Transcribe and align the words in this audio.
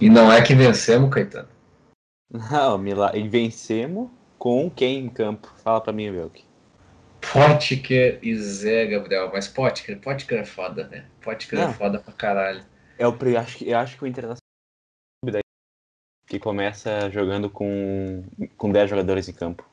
E 0.00 0.08
não 0.08 0.32
é 0.32 0.42
que 0.42 0.54
vencemos, 0.54 1.10
Caetano. 1.12 1.48
Não, 2.32 2.78
Mila... 2.78 3.16
e 3.16 3.28
vencemos 3.28 4.08
com 4.38 4.70
quem 4.70 5.00
em 5.00 5.08
campo? 5.08 5.52
Fala 5.62 5.80
pra 5.80 5.92
mim, 5.92 6.10
Belk. 6.10 6.44
Potker 7.20 8.18
e 8.22 8.34
Zé, 8.36 8.86
Gabriel. 8.86 9.30
Mas 9.32 9.46
Potker, 9.46 9.98
Potker 10.00 10.38
é 10.38 10.44
foda, 10.44 10.86
né? 10.88 11.04
Potker 11.20 11.58
é 11.58 11.66
Não. 11.66 11.74
foda 11.74 11.98
pra 11.98 12.12
caralho. 12.14 12.64
É 12.98 13.06
o, 13.06 13.12
pri- 13.12 13.36
acho, 13.36 13.58
que- 13.58 13.68
eu 13.68 13.76
acho 13.78 13.96
que 13.98 14.04
o 14.04 14.06
Internacional 14.06 14.38
daí, 15.26 15.42
que 16.26 16.38
começa 16.38 17.10
jogando 17.10 17.50
com, 17.50 18.24
com 18.56 18.72
10 18.72 18.88
jogadores 18.88 19.28
em 19.28 19.32
campo. 19.32 19.68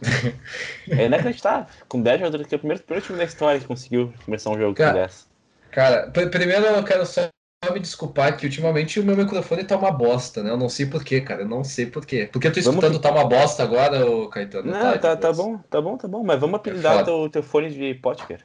é 0.90 1.04
inacreditável. 1.06 1.66
Com 1.88 2.02
10 2.02 2.18
jogadores, 2.18 2.46
que 2.46 2.54
é 2.54 2.56
o 2.56 2.58
primeiro, 2.58 2.82
primeiro 2.82 3.06
time 3.06 3.18
da 3.18 3.24
história 3.24 3.60
que 3.60 3.66
conseguiu 3.66 4.12
começar 4.24 4.50
um 4.50 4.58
jogo 4.58 4.74
Cara, 4.74 4.92
com 4.92 4.98
10. 4.98 5.28
Cara, 5.70 6.10
pr- 6.10 6.28
primeiro 6.30 6.64
eu 6.64 6.84
quero 6.84 7.06
só 7.06 7.28
me 7.68 7.78
desculpar 7.78 8.38
que 8.38 8.46
ultimamente 8.46 8.98
o 8.98 9.04
meu 9.04 9.14
microfone 9.14 9.64
tá 9.64 9.76
uma 9.76 9.90
bosta, 9.90 10.42
né? 10.42 10.50
Eu 10.50 10.56
não 10.56 10.70
sei 10.70 10.86
porquê, 10.86 11.20
cara. 11.20 11.42
Eu 11.42 11.48
não 11.48 11.62
sei 11.62 11.84
porquê. 11.86 12.28
Porque 12.32 12.48
eu 12.48 12.52
tô 12.52 12.60
Vamos 12.62 12.82
escutando 12.82 12.98
tá 13.02 13.10
uma 13.10 13.24
bosta 13.28 13.62
agora, 13.62 14.06
ô 14.06 14.28
Caetano? 14.28 14.70
Não, 14.70 14.98
tá, 14.98 15.14
tá 15.14 15.30
Deus. 15.30 15.36
bom, 15.36 15.58
tá 15.58 15.80
bom, 15.80 15.96
tá 15.98 16.08
bom. 16.08 16.24
Mas 16.24 16.40
vamos 16.40 16.56
apelidar 16.56 16.92
foda. 16.94 17.04
teu, 17.04 17.28
teu 17.28 17.42
fone 17.42 17.70
de 17.70 17.94
Potker. 17.94 18.40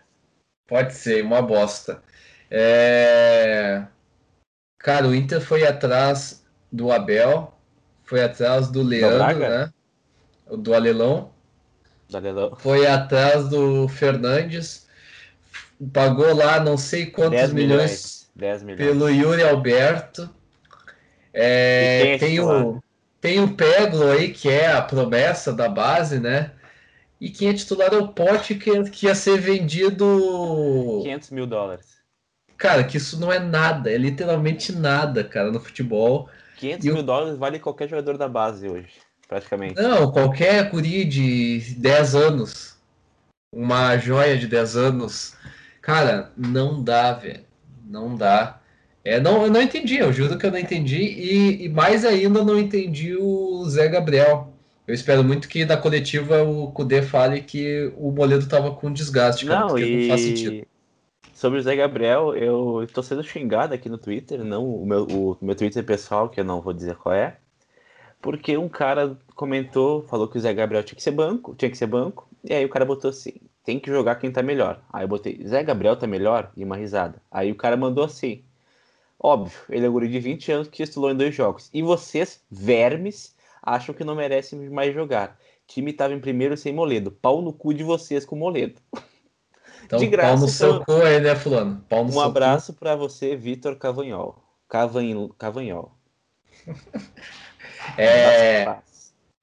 Pode 0.68 0.94
ser, 0.94 1.24
uma 1.24 1.42
bosta. 1.42 2.04
É... 2.52 3.86
Cara, 4.80 5.08
o 5.08 5.16
Inter 5.16 5.40
foi 5.40 5.66
atrás 5.66 6.44
do 6.70 6.92
Abel, 6.92 7.54
foi 8.04 8.22
atrás 8.22 8.68
do 8.68 8.84
Leandro, 8.84 9.40
né? 9.40 9.72
O 10.48 10.58
Do 10.58 10.74
Alelão, 10.76 11.32
Da 12.10 12.20
Lelão. 12.20 12.56
foi 12.56 12.86
atrás 12.86 13.48
do 13.50 13.88
Fernandes, 13.88 14.88
pagou 15.92 16.36
lá 16.36 16.60
não 16.60 16.78
sei 16.78 17.08
quantos 17.08 17.32
10 17.40 17.54
milhões, 17.54 17.72
milhões. 17.72 18.25
10 18.36 18.64
milhões. 18.64 18.86
pelo 18.92 19.10
Yuri 19.10 19.44
Alberto. 19.44 20.30
É, 21.34 22.18
tem, 22.18 22.40
o, 22.40 22.82
tem 23.20 23.40
o 23.42 23.54
Peglo 23.56 24.10
aí, 24.12 24.32
que 24.32 24.50
é 24.50 24.72
a 24.72 24.82
promessa 24.82 25.52
da 25.54 25.68
base, 25.68 26.20
né? 26.20 26.52
E 27.20 27.30
quem 27.30 27.50
é 27.50 27.54
titular 27.54 27.94
é 27.94 27.98
o 27.98 28.10
Pote, 28.10 28.56
que, 28.56 28.84
que 28.90 29.06
ia 29.06 29.16
ser 29.16 29.40
vendido. 29.40 31.00
500 31.04 31.30
mil 31.32 31.48
dólares. 31.48 31.96
Cara, 32.58 32.84
que 32.84 32.98
isso 32.98 33.20
não 33.20 33.32
é 33.32 33.40
nada, 33.40 33.92
é 33.92 33.98
literalmente 33.98 34.72
nada, 34.74 35.24
cara, 35.24 35.52
no 35.52 35.60
futebol. 35.60 36.30
500 36.58 36.86
E 36.86 36.90
o- 36.92 36.94
mil 36.94 37.04
dólares 37.04 37.38
vale 37.38 37.60
qualquer 37.60 37.90
jogador 37.90 38.18
da 38.18 38.28
base 38.30 38.68
hoje, 38.70 38.92
praticamente. 39.28 39.82
Não, 39.82 40.12
qualquer 40.12 40.70
guri 40.70 41.04
de 41.04 41.76
10 41.78 42.16
anos, 42.16 42.78
uma 43.54 43.98
joia 43.98 44.38
de 44.38 44.48
10 44.48 44.78
anos, 44.78 45.36
cara, 45.82 46.32
não 46.38 46.82
dá, 46.82 47.14
velho. 47.14 47.45
Não 47.86 48.16
dá. 48.16 48.60
É, 49.04 49.20
não, 49.20 49.44
eu 49.44 49.52
não 49.52 49.62
entendi, 49.62 49.98
eu 49.98 50.12
juro 50.12 50.38
que 50.38 50.46
eu 50.46 50.52
não 50.52 50.58
entendi. 50.58 50.98
E, 50.98 51.66
e 51.66 51.70
mais 51.70 52.04
ainda 52.04 52.44
não 52.44 52.58
entendi 52.58 53.16
o 53.16 53.64
Zé 53.70 53.88
Gabriel. 53.88 54.52
Eu 54.88 54.94
espero 54.94 55.24
muito 55.24 55.48
que 55.48 55.66
na 55.66 55.78
coletiva 55.78 56.44
o 56.44 56.72
Kudê 56.72 57.02
fale 57.02 57.42
que 57.42 57.92
o 57.98 58.12
Moledo 58.12 58.48
tava 58.48 58.72
com 58.76 58.92
desgaste, 58.92 59.46
cara, 59.46 59.62
Não, 59.62 59.68
porque 59.70 59.86
e 59.86 60.02
não 60.02 60.08
faz 60.10 60.22
sentido. 60.22 60.68
sobre 61.34 61.60
o 61.60 61.62
Zé 61.62 61.76
Gabriel, 61.76 62.36
eu 62.36 62.88
tô 62.94 63.02
sendo 63.02 63.24
xingado 63.24 63.74
aqui 63.74 63.90
no 63.90 63.98
Twitter, 63.98 64.44
não 64.44 64.64
o 64.68 64.86
meu, 64.86 65.06
o 65.06 65.38
meu 65.42 65.56
Twitter 65.56 65.84
pessoal, 65.84 66.30
que 66.30 66.40
eu 66.40 66.44
não 66.44 66.62
vou 66.62 66.74
dizer 66.74 66.96
qual 66.96 67.16
é, 67.16 67.38
porque 68.22 68.58
um 68.58 68.70
cara 68.70 69.18
comentou, 69.36 70.04
falou 70.04 70.28
que 70.28 70.38
o 70.38 70.42
Zé 70.42 70.54
Gabriel 70.54 70.84
tinha 70.84 70.96
que 70.96 71.04
ser 71.04 71.12
banco, 71.12 71.56
tinha 71.56 71.70
que 71.70 71.78
ser 71.78 71.88
banco, 71.88 72.28
e 72.44 72.54
aí 72.54 72.64
o 72.66 72.70
cara 72.70 72.86
botou 72.86 73.10
assim, 73.10 73.34
tem 73.66 73.80
que 73.80 73.90
jogar 73.90 74.16
quem 74.16 74.32
tá 74.32 74.42
melhor. 74.44 74.82
Aí 74.94 75.04
eu 75.04 75.08
botei, 75.08 75.42
Zé 75.46 75.64
Gabriel 75.64 75.96
tá 75.98 76.06
melhor? 76.08 76.52
E 76.56 76.64
uma 76.64 76.78
risada. 76.78 77.22
Aí 77.32 77.52
o 77.52 77.56
cara 77.56 77.76
mandou 77.76 78.04
assim, 78.04 78.44
óbvio, 79.20 79.58
ele 79.70 79.86
é 79.86 79.90
um 79.90 79.92
guri 79.92 80.08
de 80.08 80.20
20 80.20 80.52
anos 80.52 80.68
que 80.68 80.84
estudou 80.84 81.10
em 81.12 81.16
dois 81.18 81.34
jogos. 81.34 81.70
E 81.74 81.82
vocês, 81.82 82.42
vermes, 82.50 83.36
acham 83.62 83.94
que 83.96 84.04
não 84.04 84.16
merecem 84.16 84.70
mais 84.70 84.94
jogar. 84.94 85.38
time 85.68 85.92
tava 85.92 86.14
em 86.14 86.20
primeiro 86.20 86.56
sem 86.56 86.72
Moledo. 86.74 87.12
Pau 87.12 87.42
no 87.42 87.52
cu 87.52 87.74
de 87.74 87.84
vocês 87.84 88.24
com 88.26 88.36
Moledo. 88.36 88.80
Então, 89.84 90.00
de 90.00 90.08
graça, 90.08 90.30
pau 90.30 90.38
no 90.40 90.46
então- 90.46 90.50
seu 90.50 90.84
cu 90.84 91.06
aí, 91.06 91.20
né, 91.22 91.36
fulano? 91.36 91.86
Pau 91.88 92.04
no 92.04 92.10
Um 92.10 92.14
seu 92.14 92.22
cu. 92.22 92.28
abraço 92.28 92.74
pra 92.74 92.96
você, 92.96 93.36
Vitor 93.36 93.76
Cavanhol. 93.76 94.42
Cavan... 94.68 95.30
Cavanhol. 95.38 95.92
É, 97.98 98.78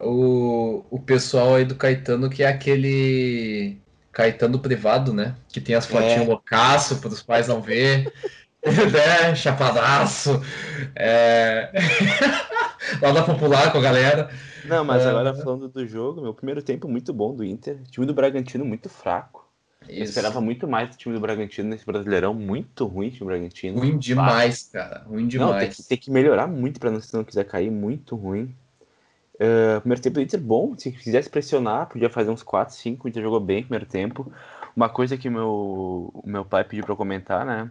o, 0.00 0.84
o 0.90 0.98
pessoal 0.98 1.54
aí 1.54 1.64
do 1.64 1.76
Caetano, 1.76 2.28
que 2.28 2.42
é 2.42 2.48
aquele 2.48 3.80
Caetano 4.12 4.58
privado, 4.58 5.12
né? 5.12 5.34
Que 5.48 5.60
tem 5.60 5.74
as 5.74 5.86
fotinhas 5.86 6.22
É. 6.22 6.24
loucaço 6.26 6.96
para 7.00 7.08
os 7.08 7.22
pais 7.22 7.48
não 7.48 7.60
ver, 7.62 8.12
né? 8.64 9.34
Chapadaço. 9.34 10.40
É... 10.94 11.70
Lá 13.00 13.12
da 13.12 13.22
Popular 13.22 13.72
com 13.72 13.78
a 13.78 13.82
galera. 13.82 14.28
Não, 14.64 14.84
mas 14.84 15.04
É. 15.04 15.08
agora 15.08 15.34
falando 15.34 15.68
do 15.68 15.86
jogo, 15.86 16.20
meu 16.20 16.34
primeiro 16.34 16.62
tempo 16.62 16.86
muito 16.88 17.12
bom 17.12 17.34
do 17.34 17.44
Inter. 17.44 17.80
Time 17.90 18.06
do 18.06 18.14
Bragantino 18.14 18.64
muito 18.64 18.88
fraco. 18.88 19.42
Eu 19.88 20.04
esperava 20.04 20.40
muito 20.40 20.68
mais 20.68 20.90
do 20.90 20.96
time 20.96 21.12
do 21.14 21.20
Bragantino 21.20 21.68
nesse 21.68 21.84
Brasileirão. 21.84 22.32
Muito 22.32 22.86
ruim 22.86 23.08
o 23.08 23.10
time 23.10 23.20
do 23.20 23.26
Bragantino. 23.26 23.78
Ruim 23.80 23.98
demais, 23.98 24.68
cara. 24.72 25.02
Ruim 25.08 25.22
Não, 25.22 25.28
tem 25.28 25.38
demais. 25.38 25.76
que, 25.76 25.82
tem 25.82 25.98
que 25.98 26.10
melhorar 26.10 26.46
muito 26.46 26.78
pra 26.78 26.88
não, 26.90 27.00
se 27.00 27.12
não 27.12 27.24
quiser 27.24 27.44
cair. 27.44 27.68
Muito 27.70 28.14
ruim. 28.14 28.54
Uh, 29.42 29.80
primeiro 29.80 30.00
tempo 30.02 30.14
do 30.14 30.20
Inter 30.22 30.40
bom. 30.40 30.74
Se 30.78 30.92
quisesse 30.92 31.28
pressionar, 31.28 31.88
podia 31.88 32.08
fazer 32.08 32.30
uns 32.30 32.42
4, 32.42 32.74
5. 32.74 33.06
O 33.06 33.08
Inter 33.08 33.22
jogou 33.22 33.40
bem 33.40 33.58
no 33.62 33.64
primeiro 33.64 33.86
tempo. 33.86 34.30
Uma 34.76 34.88
coisa 34.88 35.16
que 35.16 35.28
meu, 35.28 36.12
meu 36.24 36.44
pai 36.44 36.62
pediu 36.64 36.84
pra 36.84 36.92
eu 36.92 36.96
comentar, 36.96 37.44
né? 37.44 37.70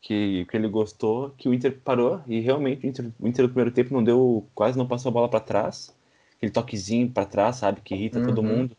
Que, 0.00 0.44
que 0.44 0.56
ele 0.56 0.68
gostou, 0.68 1.30
que 1.38 1.48
o 1.48 1.54
Inter 1.54 1.78
parou. 1.82 2.20
E 2.26 2.40
realmente 2.40 2.86
o 2.86 2.88
Inter, 2.88 3.10
o 3.18 3.26
Inter 3.28 3.42
no 3.44 3.48
primeiro 3.48 3.70
tempo 3.70 3.94
não 3.94 4.04
deu. 4.04 4.46
Quase 4.54 4.76
não 4.76 4.86
passou 4.86 5.08
a 5.10 5.12
bola 5.12 5.28
pra 5.28 5.40
trás. 5.40 5.94
Aquele 6.36 6.52
toquezinho 6.52 7.10
pra 7.10 7.24
trás, 7.24 7.56
sabe? 7.56 7.80
Que 7.80 7.94
irrita 7.94 8.20
todo 8.20 8.42
Uhum. 8.42 8.44
mundo. 8.48 8.76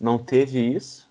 Não 0.00 0.18
teve 0.18 0.60
isso. 0.60 1.05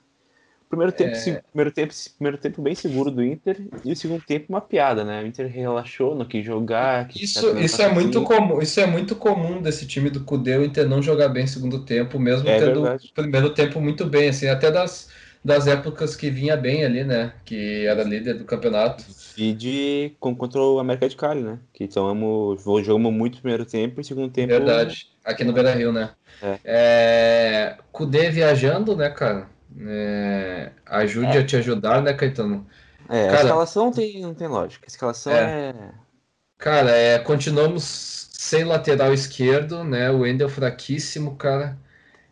Primeiro 0.69 0.91
tempo, 0.91 1.15
É. 1.15 1.41
primeiro 1.51 1.71
tempo, 1.71 1.93
primeiro 2.17 2.37
tempo 2.37 2.61
bem 2.61 2.75
seguro 2.75 3.11
do 3.11 3.23
Inter 3.23 3.57
e 3.83 3.91
o 3.91 3.95
segundo 3.95 4.21
tempo 4.23 4.47
uma 4.49 4.59
piada, 4.61 5.03
né? 5.03 5.21
O 5.23 5.27
Inter 5.27 5.47
relaxou, 5.47 6.15
não 6.15 6.25
quis 6.25 6.43
jogar. 6.45 7.07
quis 7.07 7.21
Isso, 7.35 7.57
isso 7.59 7.81
é 7.81 7.87
muito 7.93 8.23
comum, 8.23 8.61
isso 8.61 8.79
é 8.79 8.85
muito 8.85 9.15
comum 9.15 9.61
desse 9.61 9.85
time 9.85 10.09
do 10.09 10.21
Cudê, 10.23 10.57
o 10.57 10.65
Inter 10.65 10.87
não 10.89 11.01
jogar 11.01 11.29
bem 11.29 11.45
segundo 11.47 11.85
tempo, 11.85 12.19
mesmo 12.19 12.49
É 12.49 12.57
tendo 12.59 12.81
verdade. 12.81 13.09
o 13.11 13.13
primeiro 13.13 13.49
tempo 13.51 13.79
muito 13.79 14.05
bem, 14.05 14.29
assim, 14.29 14.47
até 14.47 14.71
das, 14.71 15.09
das 15.43 15.67
épocas 15.67 16.15
que 16.15 16.29
vinha 16.31 16.57
bem 16.57 16.83
ali, 16.83 17.03
né? 17.03 17.33
Que 17.45 17.85
era 17.85 18.03
líder 18.03 18.33
do 18.33 18.43
campeonato. 18.45 19.05
E 19.37 19.53
de 19.53 20.13
com- 20.19 20.35
contra 20.35 20.59
o 20.59 20.79
América 20.79 21.07
de 21.07 21.15
Cali, 21.15 21.41
né? 21.43 21.59
Que 21.73 21.87
tomamos, 21.87 22.63
jogamos 22.63 23.13
muito 23.13 23.39
primeiro 23.39 23.65
tempo 23.65 24.01
e 24.01 24.03
segundo 24.03 24.31
tempo. 24.31 24.47
Verdade. 24.51 25.07
Aqui 25.23 25.43
no 25.43 25.53
Beira 25.53 25.73
Rio, 25.75 25.91
né? 25.91 26.09
É. 26.41 26.59
É, 26.65 27.77
Cudê 27.91 28.29
viajando, 28.29 28.95
né, 28.95 29.09
cara? 29.09 29.53
É, 29.79 30.71
ajude 30.85 31.37
a 31.37 31.45
te 31.45 31.55
ajudar, 31.57 32.01
né, 32.01 32.13
Caetano? 32.13 32.65
É, 33.09 33.27
a 33.27 33.31
Cara- 33.31 33.43
escalação 33.43 33.85
não 33.85 33.91
tem, 33.91 34.21
não 34.21 34.33
tem 34.33 34.47
lógica. 34.47 34.85
A 34.85 34.89
escalação 34.89 35.33
É. 35.33 35.69
é. 35.69 35.75
Cara, 36.57 36.91
é, 36.91 37.19
continuamos 37.19 37.83
sem 38.31 38.63
lateral 38.63 39.13
esquerdo, 39.13 39.83
né? 39.83 40.09
O 40.09 40.19
Wendel 40.19 40.49
fraquíssimo, 40.49 41.35
cara. 41.35 41.77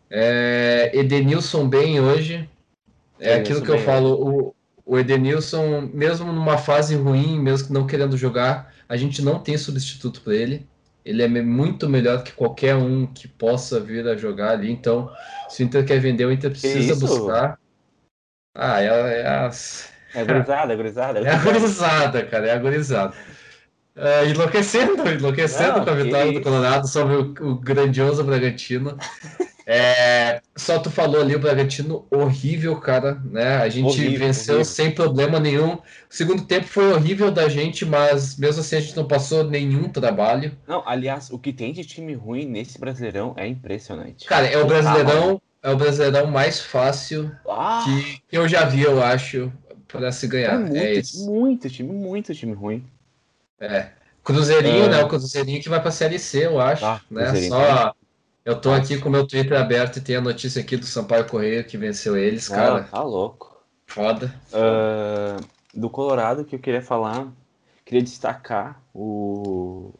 É, 0.09 0.91
Edenilson 0.93 1.67
bem 1.67 1.99
hoje. 1.99 2.49
É 3.19 3.35
aquilo 3.35 3.61
que 3.61 3.69
eu 3.69 3.75
bem 3.75 3.85
falo, 3.85 4.13
o, 4.13 4.55
o 4.85 4.99
Edenilson, 4.99 5.89
mesmo 5.93 6.31
numa 6.31 6.57
fase 6.57 6.95
ruim, 6.95 7.39
mesmo 7.39 7.73
não 7.73 7.87
querendo 7.87 8.17
jogar, 8.17 8.73
a 8.87 8.95
gente 8.97 9.21
não 9.21 9.39
tem 9.39 9.57
substituto 9.57 10.21
para 10.21 10.35
ele. 10.35 10.67
Ele 11.05 11.21
é 11.21 11.27
muito 11.27 11.89
melhor 11.89 12.23
que 12.23 12.31
qualquer 12.31 12.75
um 12.75 13.05
que 13.05 13.27
possa 13.27 13.79
vir 13.79 14.07
a 14.07 14.15
jogar 14.15 14.51
ali. 14.51 14.71
Então, 14.71 15.11
se 15.49 15.61
o 15.61 15.65
Inter 15.65 15.85
quer 15.85 15.99
vender, 15.99 16.25
o 16.25 16.31
Inter 16.31 16.49
precisa 16.51 16.95
buscar. 16.95 17.59
Ah, 18.55 18.81
é, 18.81 19.21
é 19.21 19.27
as- 19.27 19.89
É 20.13 20.23
gurizada, 20.23 20.73
é 20.73 20.75
gurizada. 20.75 21.19
é 21.25 21.29
agorizada, 21.29 22.25
cara, 22.25 22.47
é 22.47 22.51
agorizada. 22.51 23.13
É, 23.95 24.25
enlouquecendo, 24.27 25.07
enlouquecendo 25.07 25.77
Não, 25.79 25.85
com 25.85 25.91
a 25.91 25.93
vitória 25.95 26.31
do. 26.33 26.41
Colorado 26.41 26.87
sobre 26.87 27.15
o, 27.15 27.51
o 27.51 27.55
grandioso 27.59 28.23
Bragantino. 28.23 28.97
É, 29.65 30.41
só 30.55 30.77
tu 30.77 30.91
falou 30.91 31.21
ali, 31.21 31.35
o 31.35 31.39
Bragantino 31.39 32.05
horrível, 32.11 32.75
cara, 32.81 33.21
né? 33.23 33.55
A 33.57 33.69
gente 33.69 33.85
Horrível, 33.85 34.19
venceu 34.19 34.55
horrível. 34.55 34.73
sem 34.73 34.91
problema 34.91 35.39
nenhum. 35.39 35.75
O 35.75 35.81
segundo 36.09 36.43
tempo 36.45 36.67
foi 36.67 36.91
horrível 36.91 37.31
da 37.31 37.47
gente, 37.47 37.85
mas 37.85 38.37
mesmo 38.37 38.59
assim 38.61 38.75
a 38.75 38.79
gente 38.81 38.95
não 38.95 39.07
passou 39.07 39.43
nenhum 39.45 39.87
trabalho. 39.87 40.57
Não, 40.67 40.83
aliás, 40.85 41.29
o 41.31 41.39
que 41.39 41.53
tem 41.53 41.71
de 41.71 41.85
time 41.85 42.13
ruim 42.13 42.45
nesse 42.45 42.77
Brasileirão 42.77 43.33
é 43.37 43.47
impressionante. 43.47 44.25
Cara, 44.25 44.47
é 44.47 44.57
o 44.57 44.65
Brasileirão, 44.67 45.41
é 45.61 45.69
o 45.71 45.77
Brasileirão 45.77 46.27
mais 46.27 46.59
fácil 46.59 47.31
Ah, 47.49 47.83
que, 47.85 48.21
eu 48.35 48.47
já 48.49 48.65
vi, 48.65 48.81
eu 48.81 49.01
acho, 49.01 49.49
para 49.87 50.11
se 50.11 50.25
é 50.25 50.29
ganhar. 50.29 50.59
muito, 50.59 50.75
É 50.75 50.93
isso. 50.95 51.25
muito 51.25 51.69
time, 51.69 51.89
muito 51.93 52.35
time 52.35 52.53
ruim. 52.53 52.83
É. 53.61 53.87
Cruzeirinho, 54.25 54.85
É. 54.85 54.89
né? 54.89 55.03
O 55.03 55.07
Cruzeirinho 55.07 55.61
que 55.61 55.69
vai 55.69 55.81
pra 55.81 55.91
Série 55.91 56.19
C, 56.19 56.45
eu 56.47 56.59
acho. 56.59 56.85
Ah, 56.85 56.99
né? 57.09 57.33
Só. 57.47 57.95
Eu 58.45 58.59
tô 58.59 58.71
aqui 58.71 58.97
com 58.99 59.07
o 59.07 59.11
meu 59.11 59.25
Twitter 59.25 59.57
aberto 59.59 59.97
e 59.97 60.01
tem 60.01 60.17
a 60.17 60.21
notícia 60.21 60.61
aqui 60.61 60.75
do 60.75 60.85
Sampaio 60.85 61.25
Correia 61.27 61.63
que 61.63 61.77
venceu 61.77 62.17
eles, 62.17 62.51
Ah, 62.51 62.55
cara. 62.55 62.83
tá 62.83 63.01
louco. 63.01 63.63
Foda. 63.87 64.33
Ah, 64.51 65.37
do 65.73 65.89
Colorado 65.89 66.43
que 66.43 66.55
eu 66.55 66.59
queria 66.59 66.81
falar, 66.81 67.31
queria 67.85 68.01
destacar 68.03 68.81
o, 68.93 69.93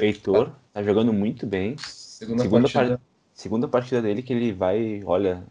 Heitor 0.00 0.50
tá 0.72 0.82
jogando 0.82 1.12
muito 1.12 1.46
bem. 1.46 1.76
Segunda, 1.78 2.42
Segunda 2.42 2.68
partida. 2.68 3.00
Segunda 3.32 3.68
partida 3.68 4.02
dele 4.02 4.22
que 4.22 4.32
ele 4.32 4.52
vai, 4.52 5.02
olha, 5.04 5.44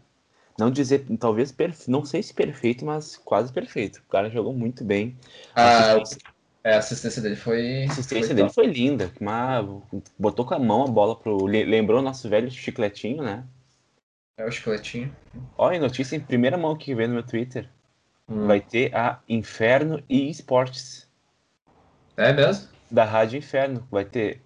não 0.58 0.70
dizer, 0.70 1.06
talvez, 1.18 1.52
perfe... 1.52 1.90
não 1.90 2.04
sei 2.04 2.22
se 2.22 2.34
perfeito, 2.34 2.84
mas 2.84 3.16
quase 3.16 3.52
perfeito. 3.52 4.02
O 4.06 4.10
cara 4.10 4.28
jogou 4.28 4.52
muito 4.52 4.84
bem. 4.84 5.16
A 5.54 5.64
Assistência- 5.68 6.02
assistência, 6.02 6.35
é, 6.70 6.74
a 6.74 6.78
assistência 6.78 7.22
dele 7.22 7.36
foi. 7.36 7.84
A 7.84 7.92
assistência 7.92 8.26
foi 8.28 8.34
dele 8.34 8.48
top. 8.48 8.54
foi 8.54 8.66
linda. 8.66 9.10
Uma... 9.20 9.82
Botou 10.18 10.44
com 10.44 10.54
a 10.54 10.58
mão 10.58 10.82
a 10.84 10.88
bola 10.88 11.14
pro. 11.16 11.46
le- 11.46 11.64
Lembrou 11.64 12.00
o 12.00 12.02
nosso 12.02 12.28
velho 12.28 12.50
chicletinho, 12.50 13.22
né? 13.22 13.44
É 14.38 14.44
o 14.44 14.50
chicletinho. 14.50 15.14
Olha, 15.56 15.78
notícia 15.80 16.16
em 16.16 16.20
primeira 16.20 16.58
mão 16.58 16.76
que 16.76 16.94
vem 16.94 17.06
no 17.08 17.14
meu 17.14 17.22
Twitter. 17.22 17.68
Hum. 18.28 18.46
Vai 18.46 18.60
ter 18.60 18.94
a 18.94 19.20
Inferno 19.28 20.02
e 20.08 20.28
Esportes 20.28 21.08
É 22.16 22.32
mesmo? 22.32 22.68
da 22.90 23.04
Rádio 23.04 23.38
Inferno. 23.38 23.86
Vai 23.90 24.04
ter 24.04 24.42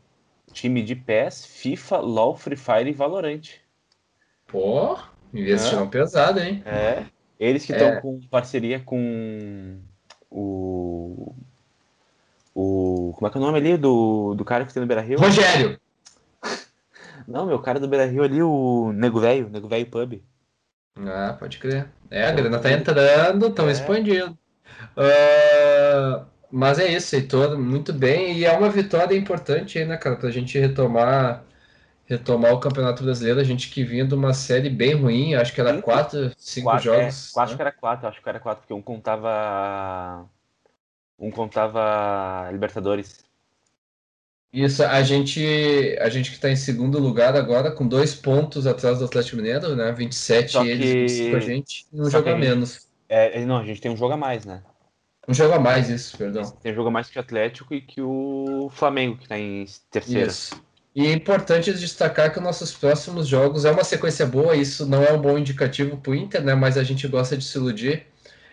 time 0.52 0.82
de 0.82 0.94
PES, 0.94 1.46
FIFA, 1.46 1.98
LoL, 1.98 2.36
Free 2.36 2.56
Fire 2.56 2.88
e 2.90 2.92
Valorant. 2.92 3.48
Pô, 4.46 4.98
investiram 5.32 5.88
pesado, 5.88 6.40
hein? 6.40 6.62
É. 6.66 7.04
Eles 7.38 7.64
que 7.64 7.72
É. 7.72 7.76
estão 7.76 8.00
com 8.02 8.20
parceria 8.28 8.78
com 8.80 9.78
o. 10.30 11.34
O. 12.60 13.12
Como 13.14 13.26
é 13.26 13.30
que 13.30 13.38
é 13.38 13.40
o 13.40 13.44
nome 13.44 13.58
ali 13.58 13.76
do, 13.76 14.34
do 14.34 14.44
cara 14.44 14.64
que 14.64 14.72
tem 14.72 14.80
no 14.80 14.86
Beira 14.86 15.02
Rio? 15.02 15.18
Rogério! 15.18 15.78
Não, 17.26 17.46
meu, 17.46 17.58
cara 17.60 17.78
do 17.80 17.88
Beira 17.88 18.06
Rio 18.06 18.22
ali, 18.22 18.42
o 18.42 18.92
Nego 18.92 19.20
Velho, 19.20 19.48
Nego 19.48 19.68
Velho 19.68 19.86
Pub. 19.86 20.22
Ah, 20.96 21.36
pode 21.38 21.58
crer. 21.58 21.88
É, 22.10 22.24
a 22.26 22.32
grana 22.32 22.58
tá 22.58 22.70
entrando, 22.72 23.46
estão 23.48 23.68
É. 23.68 23.72
expandindo. 23.72 24.36
Ah, 24.96 26.26
mas 26.50 26.78
é 26.78 26.88
isso, 26.92 27.14
Heitor, 27.14 27.58
muito 27.58 27.92
bem. 27.92 28.36
E 28.38 28.44
é 28.44 28.52
uma 28.56 28.68
vitória 28.70 29.16
importante 29.16 29.78
aí, 29.78 29.84
né, 29.86 29.96
cara, 29.96 30.16
pra 30.16 30.30
gente 30.30 30.58
retomar, 30.58 31.44
retomar 32.06 32.52
o 32.52 32.60
Campeonato 32.60 33.02
Brasileiro. 33.04 33.40
A 33.40 33.44
gente 33.44 33.70
que 33.70 33.84
vinha 33.84 34.04
de 34.04 34.14
uma 34.14 34.34
série 34.34 34.70
bem 34.70 34.94
ruim, 34.94 35.34
acho 35.34 35.54
que 35.54 35.60
era 35.60 35.74
Cinco? 35.74 35.82
quatro, 35.82 36.32
cinco 36.36 36.64
Quatro, 36.70 36.84
jogos. 36.84 37.32
é, 37.36 37.40
acho 37.40 37.52
né? 37.52 37.56
que 37.56 37.62
era 37.62 37.72
quatro, 37.72 38.08
acho 38.08 38.22
que 38.22 38.28
era 38.28 38.40
quatro, 38.40 38.60
porque 38.62 38.74
um 38.74 38.82
contava. 38.82 40.28
Um 41.20 41.30
contava 41.30 42.48
Libertadores. 42.50 43.22
Isso, 44.52 44.82
a 44.82 45.00
gente, 45.02 45.96
a 46.00 46.08
gente 46.08 46.30
que 46.30 46.36
está 46.36 46.50
em 46.50 46.56
segundo 46.56 46.98
lugar 46.98 47.36
agora, 47.36 47.70
com 47.70 47.86
dois 47.86 48.14
pontos 48.16 48.66
atrás 48.66 48.98
do 48.98 49.04
Atlético 49.04 49.36
Mineiro, 49.36 49.76
né? 49.76 49.92
27 49.92 50.52
Só 50.52 50.64
eles, 50.64 50.90
que- 50.90 50.96
25 50.96 51.36
a 51.36 51.40
gente, 51.40 51.86
e 51.92 52.00
um 52.00 52.10
jogo 52.10 52.30
a 52.30 52.36
menos. 52.36 52.88
É, 53.08 53.44
não, 53.44 53.58
a 53.58 53.64
gente 53.64 53.80
tem 53.80 53.90
um 53.92 53.96
jogo 53.96 54.14
a 54.14 54.16
mais, 54.16 54.44
né? 54.44 54.62
Um 55.28 55.34
jogo 55.34 55.54
a 55.54 55.60
mais, 55.60 55.88
isso, 55.88 56.18
perdão. 56.18 56.42
Tem 56.62 56.72
um 56.72 56.74
jogo 56.74 56.88
a 56.88 56.90
mais 56.90 57.08
que 57.08 57.16
o 57.18 57.20
Atlético 57.20 57.74
e 57.74 57.80
que 57.80 58.00
o 58.00 58.68
Flamengo, 58.72 59.18
que 59.18 59.28
tá 59.28 59.38
em 59.38 59.64
terceiro. 59.88 60.28
Isso. 60.28 60.60
E 60.96 61.06
é 61.06 61.12
importante 61.12 61.72
destacar 61.72 62.32
que 62.32 62.38
os 62.38 62.44
nossos 62.44 62.72
próximos 62.72 63.28
jogos 63.28 63.64
é 63.64 63.70
uma 63.70 63.84
sequência 63.84 64.26
boa, 64.26 64.56
isso 64.56 64.84
não 64.84 65.04
é 65.04 65.12
um 65.12 65.20
bom 65.20 65.38
indicativo 65.38 65.96
para 65.96 66.10
o 66.10 66.14
Inter, 66.16 66.42
né? 66.42 66.56
Mas 66.56 66.76
a 66.76 66.82
gente 66.82 67.06
gosta 67.06 67.36
de 67.36 67.44
se 67.44 67.56
iludir. 67.56 68.06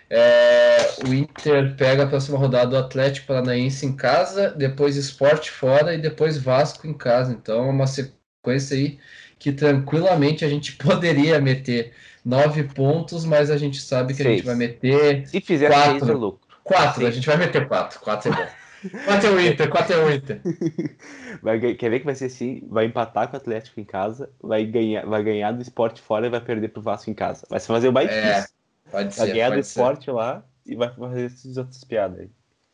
É, 0.09 0.95
o 1.07 1.13
Inter 1.13 1.75
pega 1.75 2.03
a 2.03 2.07
próxima 2.07 2.37
rodada 2.37 2.67
do 2.71 2.77
Atlético 2.77 3.27
Paranaense 3.27 3.85
em 3.85 3.95
casa, 3.95 4.51
depois 4.51 4.95
Sport 4.95 5.49
fora 5.49 5.93
e 5.93 5.97
depois 6.01 6.37
Vasco 6.37 6.87
em 6.87 6.93
casa. 6.93 7.33
Então 7.33 7.67
é 7.67 7.69
uma 7.71 7.87
sequência 7.87 8.75
aí 8.77 8.99
que 9.39 9.51
tranquilamente 9.51 10.45
a 10.45 10.49
gente 10.49 10.73
poderia 10.77 11.39
meter 11.41 11.93
nove 12.23 12.63
pontos, 12.63 13.25
mas 13.25 13.49
a 13.51 13.57
gente 13.57 13.79
sabe 13.81 14.13
que 14.15 14.21
a 14.21 14.25
gente 14.25 14.41
Seis. 14.41 14.45
vai 14.45 14.55
meter 14.55 15.25
Se 15.25 15.41
fizer 15.41 15.71
Quatro. 15.71 15.99
seis, 15.99 16.07
é 16.07 16.13
lucro. 16.13 16.57
quatro. 16.63 17.05
A 17.05 17.11
Sim. 17.11 17.11
gente 17.11 17.27
vai 17.27 17.37
meter 17.37 17.67
quatro. 17.67 17.99
Quatro 17.99 18.29
é 18.29 18.33
bom. 18.33 18.57
Quatro 19.03 19.27
é 19.29 19.31
o 19.31 19.39
Inter, 19.41 19.69
quatro 19.69 19.93
é 19.95 19.99
o 20.05 20.11
Inter. 20.11 20.41
Vai, 21.41 21.59
quer 21.75 21.89
ver 21.89 21.99
que 21.99 22.05
vai 22.05 22.15
ser 22.15 22.25
assim? 22.25 22.61
Vai 22.69 22.85
empatar 22.85 23.27
com 23.29 23.35
o 23.35 23.39
Atlético 23.39 23.79
em 23.79 23.85
casa, 23.85 24.31
vai 24.41 24.65
ganhar, 24.65 25.05
vai 25.05 25.23
ganhar 25.23 25.51
do 25.51 25.61
esporte 25.61 26.01
fora 26.01 26.27
e 26.27 26.29
vai 26.29 26.41
perder 26.41 26.69
pro 26.69 26.81
Vasco 26.81 27.09
em 27.09 27.13
casa. 27.13 27.45
Vai 27.49 27.59
se 27.59 27.67
fazer 27.67 27.89
o 27.89 27.93
mais 27.93 28.09
É, 28.09 28.11
difícil. 28.11 28.49
Pode 28.91 29.13
ser, 29.13 29.27
ganhar 29.27 29.49
do 29.49 29.55
pode 29.55 29.67
ser. 29.67 29.79
esporte 29.79 30.11
lá 30.11 30.43
e 30.65 30.75
vai 30.75 30.89
fazer 30.93 31.25
essas 31.25 31.57
outras 31.57 31.83
piadas 31.83 32.19
aí. 32.19 32.29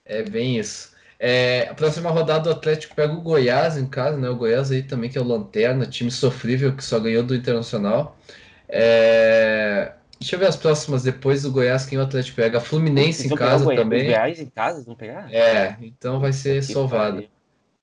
É 0.05 0.23
bem 0.23 0.57
isso. 0.57 0.91
É, 1.19 1.69
a 1.69 1.73
próxima 1.73 2.09
rodada 2.09 2.41
do 2.45 2.51
Atlético 2.51 2.95
pega 2.95 3.13
o 3.13 3.21
Goiás 3.21 3.77
em 3.77 3.85
casa, 3.85 4.17
né? 4.17 4.29
O 4.29 4.35
Goiás 4.35 4.71
aí 4.71 4.83
também 4.83 5.09
que 5.09 5.17
é 5.17 5.21
o 5.21 5.23
Lanterna, 5.23 5.85
time 5.85 6.11
sofrível 6.11 6.75
que 6.75 6.83
só 6.83 6.99
ganhou 6.99 7.23
do 7.23 7.33
Internacional. 7.35 8.17
É, 8.67 9.93
Deixa 10.19 10.35
eu 10.35 10.39
ver 10.39 10.47
as 10.47 10.55
próximas 10.55 11.03
depois 11.03 11.43
do 11.43 11.51
Goiás, 11.51 11.85
quem 11.85 11.97
o 11.97 12.01
Atlético 12.01 12.37
pega. 12.37 12.57
A 12.57 12.61
Fluminense 12.61 13.27
em 13.27 13.35
casa 13.35 13.63
o 13.63 13.65
Goiás- 13.65 13.83
também. 13.83 14.05
Goiás 14.05 14.39
em 14.39 14.45
casa, 14.45 14.83
vão 14.83 14.95
pegar? 14.95 15.31
É, 15.33 15.75
então 15.81 16.19
vai 16.19 16.31
ser 16.33 16.63
sovado. 16.63 17.15
pariu. 17.15 17.29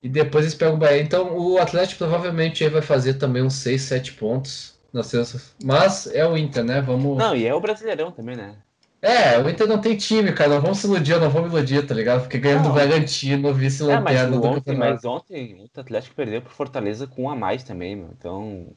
E 0.03 0.09
depois 0.09 0.45
eles 0.45 0.55
pegam 0.55 0.73
o 0.75 0.77
Bahia. 0.77 1.01
Então 1.01 1.37
o 1.37 1.59
Atlético 1.59 1.99
provavelmente 1.99 2.63
aí 2.63 2.69
vai 2.69 2.81
fazer 2.81 3.15
também 3.15 3.43
uns 3.43 3.53
6, 3.55 3.83
7 3.83 4.13
pontos 4.13 4.70
na 4.93 5.03
sexta. 5.03 5.41
Mas 5.63 6.07
é 6.07 6.25
o 6.25 6.37
Inter, 6.37 6.63
né? 6.63 6.81
Vamos. 6.81 7.17
Não, 7.17 7.35
e 7.35 7.45
é 7.45 7.53
o 7.53 7.59
Brasileirão 7.59 8.11
também, 8.11 8.35
né? 8.35 8.55
É, 9.01 9.39
o 9.39 9.49
Inter 9.49 9.67
não 9.67 9.81
tem 9.81 9.97
time, 9.97 10.31
cara. 10.31 10.49
Não 10.55 10.61
vamos 10.61 10.77
se 10.77 10.85
iludir, 10.85 11.19
não 11.19 11.31
me 11.31 11.47
iludir, 11.49 11.85
tá 11.87 11.93
ligado? 11.95 12.21
Porque 12.21 12.37
ganhando 12.37 12.63
do 12.63 12.67
Não. 12.69 12.75
Bragantino, 12.75 13.49
É, 13.49 13.53
vice-lanterna 13.53 14.37
do 14.37 14.43
ontem, 14.45 14.75
mas 14.77 15.03
ontem 15.03 15.67
o 15.75 15.79
Atlético 15.79 16.15
perdeu 16.15 16.41
pro 16.41 16.51
Fortaleza 16.53 17.07
com 17.07 17.23
um 17.23 17.29
a 17.29 17.35
mais 17.35 17.63
também, 17.63 17.95
meu. 17.95 18.09
Então, 18.17 18.67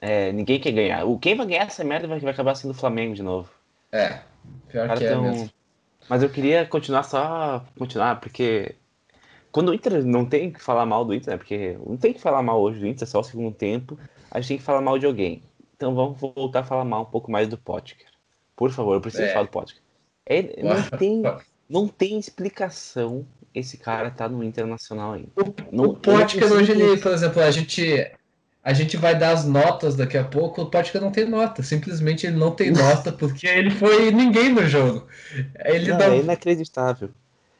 é, 0.00 0.32
ninguém 0.32 0.58
quer 0.58 0.72
ganhar. 0.72 1.04
O, 1.06 1.18
quem 1.18 1.36
vai 1.36 1.46
ganhar 1.46 1.66
essa 1.66 1.84
merda 1.84 2.08
vai, 2.08 2.18
vai 2.18 2.32
acabar 2.32 2.56
sendo 2.56 2.72
o 2.72 2.74
Flamengo 2.74 3.14
de 3.14 3.22
novo. 3.22 3.48
É, 3.92 4.20
pior 4.68 4.88
Cara, 4.88 4.98
que 4.98 5.06
é 5.06 5.10
tão- 5.10 5.22
mesmo. 5.22 5.50
Mas 6.08 6.22
eu 6.24 6.28
queria 6.30 6.66
continuar 6.66 7.04
só 7.04 7.64
continuar, 7.78 8.18
porque 8.18 8.74
quando 9.52 9.68
o 9.68 9.74
Inter 9.74 10.04
não 10.04 10.24
tem 10.24 10.50
que 10.50 10.60
falar 10.60 10.84
mal 10.84 11.04
do 11.04 11.14
Inter, 11.14 11.34
né? 11.34 11.36
Porque 11.36 11.76
não 11.86 11.96
tem 11.96 12.12
que 12.12 12.20
falar 12.20 12.42
mal 12.42 12.60
hoje 12.60 12.80
do 12.80 12.86
Inter, 12.88 13.06
só 13.06 13.20
o 13.20 13.24
segundo 13.24 13.54
tempo, 13.54 13.96
a 14.28 14.40
gente 14.40 14.48
tem 14.48 14.58
que 14.58 14.64
falar 14.64 14.80
mal 14.80 14.98
de 14.98 15.06
alguém. 15.06 15.42
Então 15.80 15.94
vamos 15.94 16.20
voltar 16.20 16.60
a 16.60 16.64
falar 16.64 16.84
mal 16.84 17.00
um 17.00 17.06
pouco 17.06 17.30
mais 17.32 17.48
do 17.48 17.56
Potker. 17.56 18.06
Por 18.54 18.70
favor, 18.70 18.96
eu 18.96 19.00
preciso 19.00 19.22
É. 19.22 19.32
falar 19.32 19.46
do 19.46 19.50
Potker. 19.50 19.80
Ele, 20.26 20.54
não, 20.62 20.76
tem, 20.98 21.22
não 21.66 21.88
tem 21.88 22.18
explicação 22.18 23.26
esse 23.54 23.78
cara 23.78 24.10
tá 24.10 24.28
no 24.28 24.44
Internacional 24.44 25.14
ainda. 25.14 25.30
O, 25.34 25.74
Não- 25.74 25.84
o 25.86 25.96
Potker 25.96 26.52
hoje, 26.52 26.72
ele, 26.72 26.98
por 26.98 27.12
exemplo, 27.12 27.40
a 27.42 27.50
gente, 27.50 28.12
a 28.62 28.74
gente 28.74 28.98
vai 28.98 29.18
dar 29.18 29.30
as 29.30 29.46
notas 29.46 29.96
daqui 29.96 30.18
a 30.18 30.22
pouco, 30.24 30.60
o 30.60 30.70
Potker 30.70 31.00
não 31.00 31.10
tem 31.10 31.24
nota. 31.26 31.62
Simplesmente 31.62 32.26
ele 32.26 32.36
não 32.36 32.50
tem 32.50 32.70
nota 33.08 33.10
porque 33.10 33.46
ele 33.46 33.70
foi 33.70 34.10
ninguém 34.10 34.50
no 34.52 34.66
jogo. 34.66 35.06
Ele 35.64 35.88
Não, 35.92 35.98
não, 35.98 36.12
é 36.12 36.18
inacreditável. 36.18 37.08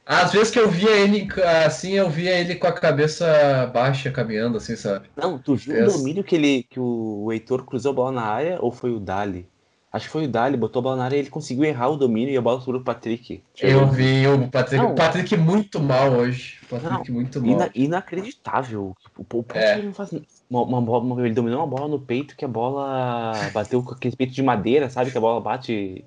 Às 0.05 0.33
vezes 0.33 0.51
que 0.51 0.59
eu 0.59 0.69
via 0.69 0.91
ele 0.91 1.29
assim, 1.67 1.93
eu 1.93 2.09
via 2.11 2.39
ele 2.39 2.57
com 2.57 2.67
a 2.67 2.73
cabeça 2.73 3.71
baixa 3.73 4.11
caminhando, 4.11 4.57
assim, 4.57 4.75
sabe? 4.75 5.09
Não, 5.17 5.39
tu 5.39 5.55
viu 5.55 5.77
Essa. 5.77 5.95
o 5.97 5.99
domínio 5.99 6.25
que, 6.25 6.35
ele, 6.35 6.67
que 6.69 6.81
o 6.81 7.31
Heitor 7.33 7.65
cruzou 7.65 7.93
a 7.93 7.95
bola 7.95 8.13
na 8.13 8.23
área 8.23 8.59
ou 8.61 8.73
foi 8.73 8.91
o 8.93 8.99
Dali? 8.99 9.47
Acho 9.93 10.07
que 10.07 10.13
foi 10.13 10.25
o 10.25 10.29
Dali, 10.29 10.57
botou 10.57 10.79
a 10.81 10.83
bola 10.83 10.97
na 10.97 11.05
área 11.05 11.17
e 11.17 11.19
ele 11.19 11.31
conseguiu 11.31 11.65
errar 11.65 11.89
o 11.89 11.97
domínio 11.97 12.33
e 12.33 12.37
a 12.37 12.41
bola 12.41 12.61
sobrou 12.61 12.81
pro 12.81 12.95
Patrick. 12.95 13.43
Eu 13.61 13.89
vi 13.89 14.27
o 14.27 14.49
Patrick, 14.49 14.83
Não. 14.85 14.93
o 14.93 14.95
Patrick 14.95 15.37
muito 15.37 15.81
mal 15.81 16.11
hoje. 16.13 16.59
O 16.63 16.67
Patrick 16.69 17.09
Não, 17.11 17.15
muito 17.17 17.41
mal. 17.41 17.51
Ina- 17.51 17.71
inacreditável. 17.75 18.95
O, 19.19 19.39
o 19.39 19.43
Patrick 19.43 19.81
É. 19.81 19.83
não 19.83 19.93
faz 19.93 20.11
uma, 20.49 20.63
uma 20.63 20.79
uma- 20.79 21.25
ele 21.27 21.35
dominou 21.35 21.59
uma 21.61 21.67
bola 21.67 21.89
no 21.89 21.99
peito 22.01 22.37
que 22.37 22.45
a 22.45 22.49
bola 22.49 23.33
bateu 23.53 23.83
com 23.83 23.93
aquele 23.93 24.15
peito 24.17 24.33
de 24.33 24.43
madeira, 24.43 24.89
sabe? 24.91 25.11
Que 25.11 25.19
a 25.19 25.21
bola 25.21 25.41
bate 25.41 26.05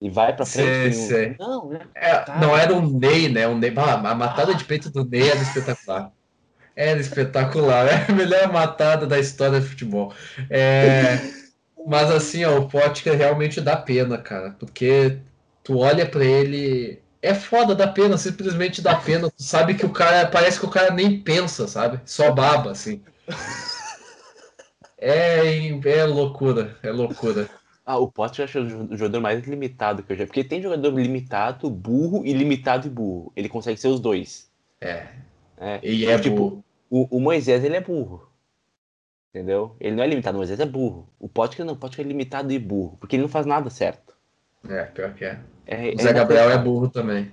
e 0.00 0.10
vai 0.10 0.34
pra 0.34 0.44
frente. 0.44 0.94
Sei, 0.96 1.34
tem 1.34 1.46
um-. 1.46 1.48
Não, 1.48 1.68
né? 1.70 1.80
É, 1.94 2.14
Tá. 2.16 2.38
não 2.38 2.56
era 2.56 2.74
um 2.74 2.86
Ney, 2.98 3.28
né? 3.28 3.48
Um 3.48 3.58
Ney, 3.58 3.70
bah, 3.70 3.94
a 3.94 4.14
matada 4.14 4.54
de 4.54 4.64
peito 4.64 4.90
do 4.90 5.04
Ney 5.04 5.28
era 5.30 5.40
espetacular. 5.40 6.12
Era 6.74 7.00
espetacular. 7.00 7.86
É 7.88 8.06
a 8.10 8.14
melhor 8.14 8.52
matada 8.52 9.06
da 9.06 9.18
história 9.18 9.58
do 9.60 9.66
futebol. 9.66 10.12
É, 10.50 11.18
mas 11.86 12.10
assim, 12.10 12.44
ó, 12.44 12.58
o 12.58 12.68
Potker 12.68 13.16
realmente 13.16 13.60
dá 13.60 13.76
pena, 13.76 14.18
cara. 14.18 14.54
Porque 14.58 15.18
tu 15.64 15.78
olha 15.78 16.04
pra 16.04 16.24
ele. 16.24 17.00
É 17.22 17.34
foda, 17.34 17.74
dá 17.74 17.88
pena, 17.88 18.18
simplesmente 18.18 18.82
dá 18.82 18.94
pena. 18.94 19.30
Tu 19.30 19.42
sabe 19.42 19.74
que 19.74 19.86
o 19.86 19.90
cara. 19.90 20.26
Parece 20.28 20.60
que 20.60 20.66
o 20.66 20.70
cara 20.70 20.90
nem 20.92 21.18
pensa, 21.18 21.66
sabe? 21.66 21.98
Só 22.04 22.30
baba, 22.30 22.72
assim. 22.72 23.02
É, 24.98 25.68
é 25.68 26.04
loucura, 26.04 26.76
é 26.82 26.90
loucura. 26.90 27.48
Ah, 27.86 27.98
o 27.98 28.10
Potter 28.10 28.40
eu 28.40 28.44
acho 28.46 28.58
o 28.58 28.96
jogador 28.96 29.20
mais 29.20 29.46
limitado 29.46 30.02
que 30.02 30.12
eu 30.12 30.16
já. 30.16 30.26
Porque 30.26 30.42
tem 30.42 30.60
jogador 30.60 30.92
limitado, 30.98 31.70
burro 31.70 32.26
e 32.26 32.32
limitado 32.32 32.88
e 32.88 32.90
burro. 32.90 33.32
Ele 33.36 33.48
consegue 33.48 33.78
ser 33.80 33.86
os 33.86 34.00
dois. 34.00 34.50
É. 34.80 35.06
É, 35.56 35.80
E 35.84 36.04
é 36.04 36.18
tipo, 36.18 36.36
burro. 36.36 36.64
O, 36.90 37.16
o 37.16 37.20
Moisés, 37.20 37.62
ele 37.62 37.76
é 37.76 37.80
burro. 37.80 38.28
Entendeu? 39.32 39.76
Ele 39.78 39.94
não 39.94 40.02
é 40.02 40.06
limitado, 40.08 40.36
o 40.36 40.40
Moisés 40.40 40.58
é 40.58 40.66
burro. 40.66 41.08
O 41.18 41.28
Potker 41.28 41.64
não, 41.64 41.74
o 41.74 41.76
Potker 41.76 42.04
é 42.04 42.08
limitado 42.08 42.52
e 42.52 42.58
burro, 42.58 42.96
porque 42.98 43.14
ele 43.14 43.22
não 43.22 43.28
faz 43.28 43.46
nada 43.46 43.70
certo. 43.70 44.14
É, 44.68 44.82
pior 44.84 45.14
que 45.14 45.24
é. 45.24 45.38
É, 45.66 45.94
O 45.94 46.02
Zé 46.02 46.12
Gabriel 46.12 46.50
é 46.50 46.58
burro 46.58 46.88
também. 46.88 47.30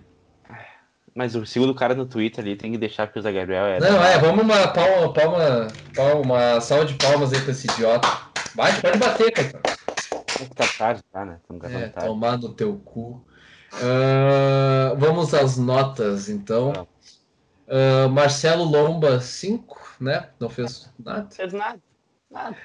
Mas 1.16 1.36
o 1.36 1.46
segundo 1.46 1.74
cara 1.74 1.96
no 1.96 2.06
Twitter 2.06 2.44
ali 2.44 2.56
tem 2.56 2.72
que 2.72 2.78
deixar 2.78 3.08
que 3.08 3.18
o 3.18 3.22
Zé 3.22 3.32
Gabriel 3.32 3.66
é. 3.66 3.80
Não, 3.80 4.04
é, 4.04 4.20
vamos 4.20 4.44
uma 4.44 4.68
palma, 4.68 5.14
palma, 5.14 5.68
palma, 5.96 6.22
uma 6.22 6.62
salva 6.62 6.86
de 6.86 6.96
palmas 6.96 7.34
aí 7.34 7.42
pra 7.42 7.52
esse 7.52 7.68
idiota. 7.72 8.08
Vai, 8.56 8.72
pode 8.82 8.98
bater, 8.98 9.32
cara. 9.32 9.62
Tá 10.50 10.66
tarde, 10.78 11.02
tá, 11.12 11.26
né? 11.26 11.40
Estamos 11.42 11.62
gravando 11.62 11.86
É, 11.86 11.90
tarde. 11.90 12.10
tomar 12.10 12.38
no 12.38 12.54
teu 12.54 12.76
cu. 12.78 13.26
Ah, 13.74 14.94
vamos 14.98 15.34
às 15.34 15.58
notas, 15.58 16.30
então. 16.30 16.88
Ah, 17.68 18.08
Marcelo 18.08 18.64
Lomba, 18.64 19.20
5. 19.20 19.96
né? 20.00 20.30
Não 20.40 20.50
fez 20.50 20.92
nada. 21.00 21.24
Não 21.24 21.32
fez 21.32 21.54
nada. 21.54 21.80
Nada. 22.30 22.58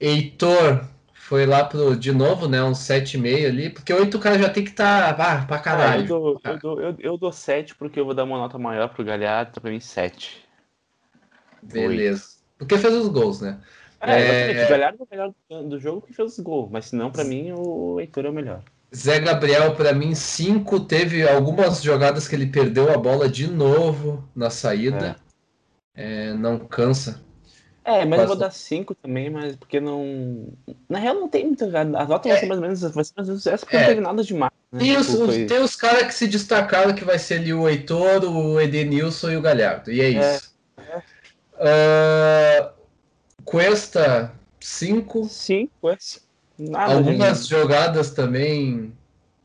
Heitor 0.00 0.84
foi 1.14 1.46
lá 1.46 1.64
pro, 1.64 1.96
de 1.96 2.12
novo, 2.12 2.46
né? 2.46 2.62
Um 2.62 2.72
7,5 2.72 3.46
ali, 3.46 3.70
porque 3.70 3.92
8 3.92 4.16
o 4.16 4.20
cara 4.20 4.38
já 4.38 4.50
tem 4.50 4.62
que 4.62 4.70
estar 4.70 5.14
tá, 5.14 5.32
ah, 5.32 5.46
pra 5.46 5.58
caralho. 5.58 6.02
Ah, 6.02 6.04
eu, 6.04 6.06
dou, 6.06 6.40
eu, 6.44 6.58
dou, 6.58 6.80
eu, 6.80 6.96
eu, 6.98 7.18
dou 7.18 7.32
7 7.32 7.74
porque 7.76 7.98
eu 7.98 8.04
vou 8.04 8.14
dar 8.14 8.24
uma 8.24 8.36
nota 8.36 8.58
maior 8.58 8.88
pro 8.88 9.04
Galhardo, 9.04 9.60
pra 9.60 9.70
mim 9.70 9.80
7. 9.80 10.44
Beleza. 11.62 12.24
8. 12.24 12.44
Porque 12.58 12.78
fez 12.78 12.94
os 12.94 13.08
gols, 13.08 13.40
né? 13.40 13.58
É, 14.06 14.52
é... 14.52 14.66
O 14.66 14.68
Galhardo 14.68 14.98
é 15.00 15.04
o 15.04 15.08
melhor 15.10 15.34
do 15.68 15.78
jogo 15.78 16.02
que 16.02 16.12
fez 16.12 16.32
os 16.32 16.40
gols, 16.40 16.68
mas 16.70 16.86
se 16.86 16.96
não, 16.96 17.10
pra 17.10 17.24
mim, 17.24 17.52
o 17.52 18.00
Heitor 18.00 18.26
é 18.26 18.30
o 18.30 18.32
melhor. 18.32 18.62
Zé 18.94 19.18
Gabriel, 19.18 19.74
para 19.74 19.92
mim, 19.92 20.14
5. 20.14 20.80
Teve 20.80 21.28
algumas 21.28 21.82
jogadas 21.82 22.28
que 22.28 22.34
ele 22.34 22.46
perdeu 22.46 22.92
a 22.92 22.96
bola 22.96 23.28
de 23.28 23.50
novo 23.50 24.22
na 24.34 24.50
saída. 24.50 25.16
É. 25.96 26.30
É, 26.30 26.34
não 26.34 26.58
cansa. 26.58 27.22
É, 27.84 28.04
mas 28.04 28.20
eu 28.20 28.26
vou 28.28 28.36
dar 28.36 28.50
5 28.50 28.94
também, 28.94 29.28
mas 29.28 29.56
porque 29.56 29.78
não. 29.78 30.48
Na 30.88 30.98
real, 30.98 31.16
não 31.16 31.28
tem 31.28 31.44
muita. 31.46 31.66
As 31.66 32.08
notas 32.08 32.32
vão 32.32 32.40
ser 32.40 32.46
mais 32.46 32.58
ou 32.58 32.62
menos. 32.62 32.80
Vai 32.80 33.04
ser 33.04 33.12
mais 33.16 33.28
ou 33.28 33.34
menos 33.34 33.46
essa 33.46 33.66
porque 33.66 33.78
não 33.78 33.86
teve 33.86 34.00
nada 34.00 34.24
demais. 34.24 34.52
Né? 34.72 34.80
Tem 34.80 34.96
os, 34.96 35.06
tipo, 35.06 35.26
foi... 35.26 35.44
tem 35.44 35.58
os 35.58 35.76
caras 35.76 36.06
que 36.06 36.14
se 36.14 36.26
destacaram 36.26 36.94
que 36.94 37.04
vai 37.04 37.18
ser 37.18 37.34
ali 37.34 37.52
o 37.52 37.68
Heitor, 37.68 38.24
o 38.24 38.58
Edenilson 38.58 39.32
e 39.32 39.36
o 39.36 39.42
Galhardo. 39.42 39.92
E 39.92 40.00
é 40.00 40.08
isso. 40.08 40.54
Uh, 41.54 42.73
Cuesta 43.44 44.32
5. 44.60 45.24
Sim, 45.24 45.68
Cuesta. 45.80 46.20
Nada 46.58 46.94
Algumas 46.94 47.46
jogadas 47.46 48.10
também. 48.10 48.92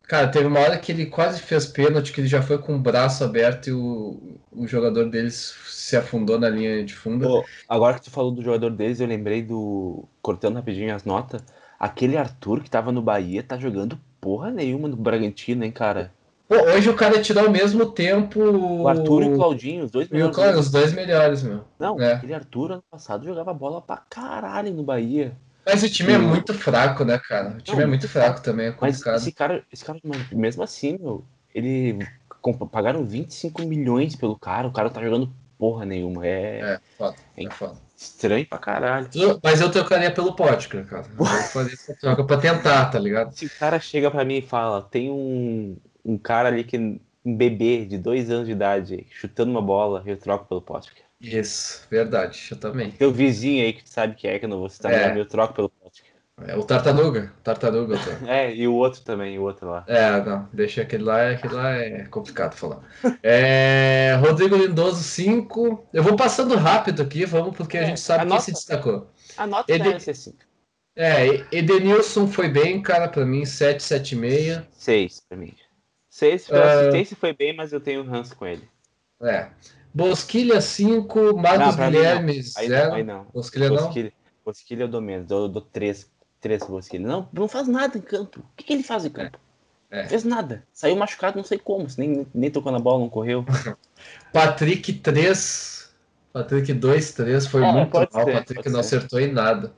Cara, 0.04 0.28
teve 0.28 0.48
uma 0.48 0.60
hora 0.60 0.78
que 0.78 0.92
ele 0.92 1.06
quase 1.06 1.42
fez 1.42 1.66
pênalti, 1.66 2.12
que 2.12 2.22
ele 2.22 2.28
já 2.28 2.42
foi 2.42 2.58
com 2.58 2.76
o 2.76 2.80
braço 2.80 3.24
aberto 3.24 3.68
e 3.68 3.72
o, 3.72 4.20
o 4.52 4.68
jogador 4.68 5.10
deles 5.10 5.56
se 5.68 5.96
afundou 5.96 6.40
na 6.40 6.50
linha 6.50 6.84
de 6.84 6.96
fundo. 6.96 7.28
Pô, 7.28 7.46
agora 7.68 8.00
que 8.00 8.06
tu 8.06 8.12
falou 8.12 8.32
do 8.32 8.44
jogador 8.44 8.72
deles, 8.72 9.00
eu 9.00 9.08
lembrei 9.08 9.42
do. 9.42 10.04
Cortando 10.22 10.56
rapidinho 10.56 10.96
as 10.96 11.04
notas. 11.04 11.44
Aquele 11.80 12.18
Arthur 12.18 12.62
que 12.62 12.70
tava 12.70 12.92
no 12.92 13.02
Bahia 13.02 13.44
tá 13.44 13.58
jogando 13.58 14.00
porra 14.20 14.52
nenhuma 14.52 14.88
no 14.88 14.98
Bragantino, 14.98 15.64
hein, 15.64 15.72
cara? 15.72 16.12
Pô, 16.50 16.56
hoje 16.64 16.90
o 16.90 16.96
cara 16.96 17.22
tirou 17.22 17.46
ao 17.46 17.52
mesmo 17.52 17.86
tempo. 17.86 18.40
O 18.42 18.88
Arthur 18.88 19.22
e 19.22 19.30
o 19.30 19.36
Claudinho, 19.36 19.86
os 19.86 19.92
dois 19.92 20.10
melhores. 20.10 20.36
Claro, 20.36 20.60
os 20.60 20.72
dois 20.72 20.92
melhores, 20.92 21.44
meu. 21.44 21.64
Não, 21.78 22.02
é. 22.02 22.14
aquele 22.14 22.34
Arthur 22.34 22.72
ano 22.72 22.84
passado 22.90 23.24
jogava 23.24 23.54
bola 23.54 23.80
pra 23.80 23.98
caralho 23.98 24.74
no 24.74 24.82
Bahia. 24.82 25.38
Mas 25.64 25.84
o 25.84 25.90
time 25.90 26.14
é 26.14 26.18
muito 26.18 26.52
fraco, 26.56 27.06
né, 27.06 27.20
cara? 27.20 27.50
O 27.50 27.62
time 27.62 27.78
não, 27.78 27.84
é 27.84 27.88
muito 27.88 28.10
fraco 28.10 28.42
também, 28.42 28.66
é 28.66 28.72
complicado. 28.72 29.14
Mas 29.14 29.22
esse 29.22 29.32
cara, 29.32 29.64
esse 29.72 29.86
cara, 29.86 30.00
mesmo 30.32 30.64
assim, 30.64 30.98
meu, 31.00 31.24
ele 31.54 32.00
pagaram 32.72 33.06
25 33.06 33.62
milhões 33.62 34.16
pelo 34.16 34.36
cara, 34.36 34.68
o 34.68 34.74
cara 34.74 34.90
tá 34.90 35.04
jogando 35.04 35.32
porra 35.56 35.86
nenhuma. 35.86 36.26
É, 36.26 36.62
é 36.62 36.80
foda, 36.98 37.16
é, 37.38 37.44
é 37.44 37.52
foda. 37.52 37.76
Estranho 37.96 38.48
pra 38.48 38.58
caralho. 38.58 39.08
Mas 39.44 39.62
eu 39.62 39.70
trocaria 39.70 40.10
pelo 40.10 40.36
Potker, 40.36 40.84
cara. 40.88 41.06
Eu 41.20 41.26
fazer 41.26 41.74
essa 41.74 41.94
troca 41.94 42.24
pra 42.24 42.38
tentar, 42.38 42.86
tá 42.88 42.98
ligado? 42.98 43.34
Se 43.34 43.46
o 43.46 43.52
cara 43.60 43.80
chega 43.80 44.10
pra 44.10 44.26
mim 44.26 44.38
e 44.38 44.42
fala, 44.42 44.82
tem 44.82 45.12
um, 45.12 45.78
um 46.10 46.18
cara 46.18 46.50
ali 46.50 46.64
que 46.64 46.78
um 46.78 47.36
bebê 47.36 47.86
de 47.86 47.98
dois 47.98 48.32
anos 48.32 48.48
de 48.48 48.54
idade 48.54 49.06
chutando 49.12 49.52
uma 49.52 49.62
bola, 49.62 50.02
eu 50.06 50.18
troco 50.18 50.46
pelo 50.46 50.62
Potker. 50.62 51.04
Isso, 51.22 51.86
verdade, 51.90 52.48
eu 52.50 52.58
também. 52.58 52.92
Teu 52.92 53.12
vizinho 53.12 53.64
aí 53.64 53.74
que 53.74 53.84
tu 53.84 53.90
sabe 53.90 54.16
que 54.16 54.28
é, 54.28 54.40
que 54.40 54.46
eu 54.46 54.50
não 54.50 54.60
vou 54.60 54.70
citar, 54.70 54.92
é. 54.92 55.20
eu 55.20 55.26
troco 55.26 55.54
pelo 55.54 55.70
Potker. 55.70 56.10
É 56.48 56.56
o 56.56 56.64
Tartaruga, 56.64 57.34
Tartaruga. 57.44 57.98
é, 58.26 58.56
e 58.56 58.66
o 58.66 58.74
outro 58.74 59.02
também, 59.02 59.38
o 59.38 59.42
outro 59.42 59.70
lá. 59.70 59.84
É, 59.88 60.24
não, 60.24 60.48
deixa 60.54 60.82
aquele 60.82 61.04
lá, 61.04 61.32
aquele 61.32 61.54
lá 61.54 61.72
é 61.74 62.06
complicado 62.06 62.56
falar. 62.56 62.80
É, 63.22 64.18
Rodrigo 64.22 64.56
Lindoso, 64.56 65.04
5. 65.04 65.90
Eu 65.94 66.02
vou 66.02 66.16
passando 66.16 66.56
rápido 66.56 67.02
aqui, 67.02 67.26
vamos, 67.26 67.58
porque 67.58 67.78
é, 67.78 67.82
a 67.82 67.86
gente 67.86 68.00
sabe 68.00 68.26
quem 68.26 68.40
se 68.40 68.54
destacou. 68.54 69.10
A 69.36 69.46
nota 69.46 69.70
Ed... 69.70 69.84
deve 69.84 70.00
ser 70.00 70.16
5. 70.16 70.38
É, 70.96 71.46
Edenilson 71.52 72.28
foi 72.28 72.48
bem, 72.48 72.82
cara, 72.82 73.10
pra 73.10 73.26
mim, 73.26 73.46
7, 73.46 73.82
7,5. 73.82 74.66
6 74.72 75.22
pra 75.28 75.38
mim. 75.38 75.54
6, 76.10 76.50
uh... 76.50 76.56
assistência 76.56 77.18
foi 77.18 77.34
bem, 77.34 77.56
mas 77.56 77.72
eu 77.72 77.80
tenho 77.80 78.04
ranço 78.04 78.36
com 78.36 78.46
ele. 78.46 78.68
É. 79.22 79.50
Bosquilha 79.94 80.62
5, 80.62 81.38
Marcos 81.38 81.76
Guilherme 81.76 82.42
0. 82.42 82.94
Aí 82.94 83.04
não. 83.04 83.26
Bosquilha, 83.34 83.70
Bosquilha 83.70 84.14
não? 84.14 84.44
Bosquilha 84.46 84.84
eu 84.84 84.88
dou 84.88 85.02
menos, 85.02 85.30
eu 85.30 85.48
dou 85.48 85.62
3 85.62 86.10
três 86.40 86.64
Bosquilha. 86.64 87.06
Não, 87.06 87.28
não 87.32 87.48
faz 87.48 87.68
nada 87.68 87.98
em 87.98 88.02
campo. 88.02 88.40
O 88.40 88.56
que, 88.56 88.64
que 88.64 88.74
ele 88.74 88.84
faz 88.84 89.06
em 89.06 89.10
campo? 89.10 89.38
É. 89.92 90.02
É. 90.02 90.08
Fez 90.08 90.24
nada. 90.24 90.64
Saiu 90.72 90.96
machucado, 90.96 91.38
não 91.38 91.44
sei 91.44 91.58
como. 91.58 91.88
Nem, 91.98 92.26
nem 92.34 92.52
tocou 92.52 92.72
na 92.72 92.80
bola, 92.80 93.00
não 93.00 93.10
correu. 93.10 93.44
Patrick 94.32 94.94
3. 94.94 95.92
Patrick 96.32 96.74
2, 96.74 97.12
3. 97.14 97.48
Foi 97.48 97.64
é, 97.64 97.72
muito 97.72 97.94
mal. 97.94 98.08
Ser, 98.26 98.34
Patrick 98.34 98.70
não 98.70 98.84
ser. 98.84 98.98
acertou 98.98 99.20
em 99.20 99.32
nada. 99.32 99.74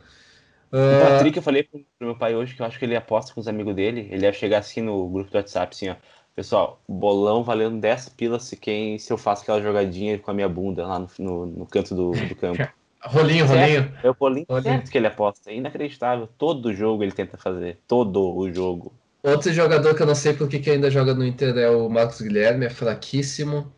O 0.72 0.78
uh... 0.78 1.10
Patrick, 1.10 1.38
eu 1.38 1.44
falei 1.44 1.64
pro 1.64 1.86
meu 2.00 2.18
pai 2.18 2.36
hoje 2.36 2.56
que 2.56 2.62
eu 2.62 2.66
acho 2.66 2.78
que 2.78 2.84
ele 2.84 2.96
aposta 2.96 3.34
com 3.34 3.40
os 3.40 3.48
amigos 3.48 3.74
dele. 3.74 4.10
Ele 4.12 4.26
ia 4.26 4.34
chegar 4.34 4.60
assim 4.60 4.82
no 4.82 5.08
grupo 5.10 5.32
do 5.32 5.38
WhatsApp, 5.38 5.74
assim, 5.74 5.90
ó. 5.90 5.96
Pessoal, 6.42 6.82
bolão 6.90 7.44
valendo 7.44 7.80
10 7.80 8.10
pilas 8.10 8.46
se, 8.46 8.58
quem, 8.58 8.98
se 8.98 9.14
eu 9.14 9.18
faço 9.18 9.44
aquela 9.44 9.62
jogadinha 9.62 10.18
com 10.18 10.32
a 10.32 10.34
minha 10.34 10.50
bunda 10.50 10.88
lá 10.88 10.98
no, 10.98 11.08
no, 11.20 11.46
no 11.46 11.66
canto 11.68 11.94
do, 11.94 12.14
do 12.14 12.36
campo. 12.36 12.68
rolinho, 13.00 13.46
rolinho. 13.46 13.94
É 14.02 14.10
o 14.10 14.16
rolinho, 14.20 14.48
rolinho 14.50 14.74
certo 14.74 14.90
que 14.90 14.98
ele 14.98 15.06
aposta. 15.06 15.52
É 15.52 15.56
inacreditável. 15.56 16.28
Todo 16.40 16.74
jogo 16.74 17.04
ele 17.04 17.12
tenta 17.12 17.38
fazer. 17.38 17.78
Todo 17.88 18.36
o 18.36 18.52
jogo. 18.52 18.92
Outro 19.22 19.54
jogador 19.54 19.94
que 19.94 20.02
eu 20.02 20.08
não 20.08 20.16
sei 20.16 20.34
por 20.34 20.50
que 20.50 20.68
ainda 20.68 20.90
joga 20.90 21.14
no 21.14 21.24
Inter 21.24 21.56
é 21.60 21.70
o 21.70 21.88
Marcos 21.88 22.20
Guilherme, 22.20 22.66
é 22.66 22.72
fraquíssimo. 22.72 23.72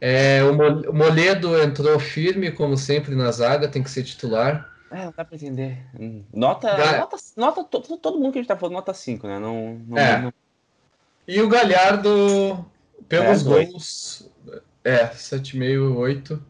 É, 0.00 0.40
o 0.42 0.92
Moledo 0.92 1.56
entrou 1.62 2.00
firme, 2.00 2.50
como 2.50 2.76
sempre, 2.76 3.14
na 3.14 3.30
zaga, 3.30 3.68
tem 3.68 3.80
que 3.80 3.90
ser 3.92 4.02
titular. 4.02 4.68
É, 4.90 5.04
não 5.04 5.14
dá 5.16 5.24
pra 5.24 5.36
entender. 5.36 5.78
Hum. 5.98 6.24
Nota, 6.34 6.98
nota, 6.98 7.16
nota 7.36 7.62
todo, 7.62 7.96
todo 7.96 8.18
mundo 8.18 8.32
que 8.32 8.40
a 8.40 8.42
gente 8.42 8.48
tá 8.48 8.56
falando, 8.56 8.74
nota 8.74 8.92
5, 8.92 9.24
né? 9.28 9.38
Não, 9.38 9.80
não, 9.86 9.96
é. 9.96 10.20
não, 10.20 10.32
e 11.26 11.40
o 11.40 11.48
Galhardo, 11.48 12.64
pelos 13.08 13.40
é, 13.40 13.44
gols, 13.44 14.30
é, 14.84 15.06
7,5, 15.08 15.96
8. 15.96 16.42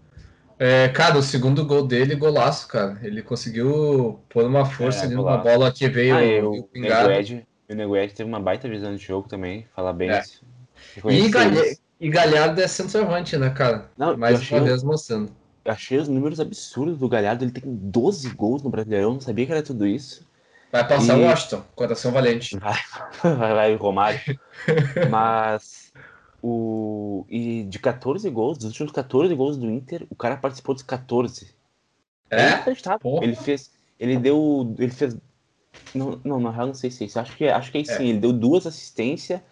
É, 0.58 0.88
cara, 0.88 1.18
o 1.18 1.22
segundo 1.22 1.64
gol 1.66 1.86
dele, 1.86 2.14
golaço, 2.14 2.68
cara. 2.68 2.98
Ele 3.02 3.20
conseguiu 3.22 4.20
pôr 4.28 4.44
uma 4.44 4.64
força 4.64 5.00
é, 5.00 5.06
ali 5.06 5.14
numa 5.14 5.36
bola 5.36 5.72
que 5.72 5.88
veio 5.88 6.14
ah, 6.14 6.48
o 6.48 6.62
pingado. 6.62 7.08
O 7.08 8.08
teve 8.08 8.24
uma 8.24 8.40
baita 8.40 8.68
visão 8.68 8.94
de 8.94 9.02
jogo 9.02 9.28
também, 9.28 9.66
falar 9.74 9.92
bem 9.92 10.10
é. 10.10 10.22
E, 11.08 11.28
Galha... 11.28 11.76
e 11.98 12.08
Galhardo 12.08 12.60
é 12.60 12.68
centroavante, 12.68 13.36
né, 13.36 13.50
cara? 13.50 13.90
Não, 13.96 14.16
Mais 14.16 14.50
uma 14.50 14.60
vez 14.60 14.82
mostrando. 14.82 15.32
Eu 15.64 15.72
achei 15.72 15.98
os 15.98 16.08
números 16.08 16.40
absurdos 16.40 16.98
do 16.98 17.08
Galhardo. 17.08 17.44
Ele 17.44 17.52
tem 17.52 17.62
12 17.64 18.30
gols 18.30 18.62
no 18.62 18.70
Brasileirão, 18.70 19.14
não 19.14 19.20
sabia 19.20 19.46
que 19.46 19.52
era 19.52 19.62
tudo 19.62 19.86
isso. 19.86 20.26
Vai 20.72 20.88
passar 20.88 21.18
o 21.18 21.22
Washington, 21.22 21.62
coração 21.76 22.10
valente. 22.12 22.58
Vai, 22.58 22.78
vai, 23.36 23.54
vai 23.54 23.74
Romário. 23.74 24.40
Mas 25.10 25.92
o 26.42 27.26
e 27.28 27.64
de 27.64 27.78
14 27.78 28.28
gols, 28.30 28.56
dos 28.56 28.68
últimos 28.68 28.90
14 28.90 29.34
gols 29.34 29.58
do 29.58 29.70
Inter, 29.70 30.06
o 30.08 30.16
cara 30.16 30.38
participou 30.38 30.74
dos 30.74 30.82
14. 30.82 31.54
É? 32.30 32.40
é 32.40 32.64
ele 33.20 33.36
fez, 33.36 33.70
ele 34.00 34.16
deu, 34.16 34.74
ele 34.78 34.90
fez 34.90 35.14
não, 35.94 36.18
não, 36.24 36.40
na 36.40 36.50
real 36.50 36.68
não 36.68 36.74
sei 36.74 36.90
se 36.90 37.04
é 37.04 37.06
isso. 37.06 37.20
Acho 37.20 37.36
que 37.36 37.46
acho 37.46 37.70
que 37.70 37.78
é 37.78 37.84
sim, 37.84 38.04
é. 38.04 38.08
ele 38.08 38.18
deu 38.18 38.32
duas 38.32 38.66
assistências. 38.66 39.42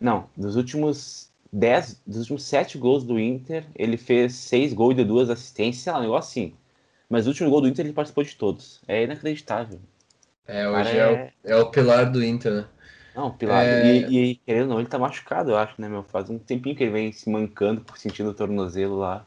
Não, 0.00 0.26
dos 0.34 0.56
últimos 0.56 1.30
10, 1.52 2.00
dos 2.06 2.20
últimos 2.20 2.44
7 2.44 2.78
gols 2.78 3.04
do 3.04 3.20
Inter, 3.20 3.66
ele 3.74 3.98
fez 3.98 4.32
6 4.34 4.72
gols 4.72 4.92
e 4.92 4.96
deu 4.96 5.04
duas 5.04 5.28
assistências, 5.28 5.84
sei 5.84 5.92
lá, 5.92 5.98
um 5.98 6.02
negócio 6.02 6.30
assim. 6.30 6.54
Mas 7.10 7.26
o 7.26 7.28
último 7.28 7.50
gol 7.50 7.60
do 7.60 7.68
Inter 7.68 7.84
ele 7.84 7.92
participou 7.92 8.24
de 8.24 8.34
todos. 8.34 8.80
É 8.88 9.04
inacreditável. 9.04 9.78
É, 10.46 10.68
hoje 10.68 10.90
é... 10.90 11.32
É, 11.44 11.54
o, 11.54 11.58
é 11.58 11.62
o 11.62 11.70
pilar 11.70 12.10
do 12.10 12.22
Inter, 12.22 12.52
né? 12.52 12.66
Não, 13.14 13.30
pilar. 13.30 13.64
É... 13.64 13.86
E, 13.86 14.32
e, 14.32 14.34
querendo 14.36 14.62
ou 14.62 14.68
não, 14.68 14.80
ele 14.80 14.88
tá 14.88 14.98
machucado, 14.98 15.50
eu 15.50 15.56
acho, 15.56 15.80
né, 15.80 15.88
meu? 15.88 16.02
Faz 16.02 16.28
um 16.28 16.38
tempinho 16.38 16.74
que 16.74 16.82
ele 16.82 16.92
vem 16.92 17.12
se 17.12 17.30
mancando, 17.30 17.84
sentindo 17.96 18.30
o 18.30 18.34
tornozelo 18.34 18.96
lá. 18.96 19.24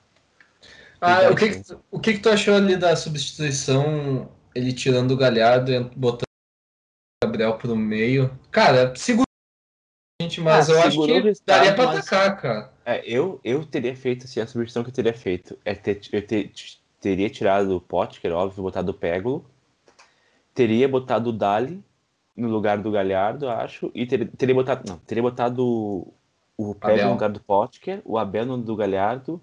Ah, 1.00 1.29
o 1.31 1.36
que, 1.36 1.50
que, 1.50 1.77
o 1.91 2.00
que, 2.00 2.13
que 2.13 2.19
tu 2.19 2.29
achou 2.29 2.55
ali 2.55 2.75
da 2.75 2.95
substituição, 2.95 4.29
ele 4.53 4.74
tirando 4.74 5.12
o 5.12 5.17
Galhardo 5.17 5.71
e 5.71 5.79
botando 5.95 6.24
o 6.24 7.25
Gabriel 7.25 7.57
pro 7.57 7.75
meio? 7.75 8.38
Cara, 8.51 8.95
segura 8.95 9.27
gente, 10.19 10.41
mas 10.41 10.69
ah, 10.69 10.74
eu 10.74 10.81
acho 10.81 11.05
que 11.05 11.33
daria 11.45 11.75
pra 11.75 11.86
mas... 11.86 12.00
atacar, 12.00 12.41
cara. 12.41 12.74
É, 12.83 13.03
eu, 13.05 13.39
eu 13.43 13.63
teria 13.63 13.95
feito, 13.95 14.25
assim, 14.25 14.39
a 14.39 14.47
substituição 14.47 14.83
que 14.83 14.89
eu 14.89 14.93
teria 14.93 15.13
feito 15.13 15.57
é 15.63 15.75
ter, 15.75 16.01
eu 16.12 16.25
ter, 16.25 16.51
teria 17.00 17.29
tirado 17.29 17.75
o 17.75 17.81
Potker, 17.81 18.33
óbvio, 18.33 18.63
botado 18.63 18.91
o 18.91 18.95
Pégolo, 18.95 19.45
teria 20.58 20.90
botado 20.90 21.30
o 21.30 21.34
Dali 21.34 21.84
no 22.36 22.50
lugar 22.50 22.80
do 22.80 22.92
Galhardo, 22.92 23.48
acho, 23.48 23.92
e 23.94 24.08
ter, 24.08 24.28
teria 24.32 24.56
botado. 24.56 24.82
Não, 24.88 24.98
teria 24.98 25.22
botado 25.22 25.64
o 26.58 26.74
Pérez 26.74 27.06
no 27.06 27.12
lugar 27.12 27.30
do 27.30 27.40
Potker, 27.40 28.02
o 28.04 28.18
Abel 28.18 28.44
no 28.44 28.58
do 28.58 28.76
Galhardo 28.76 29.40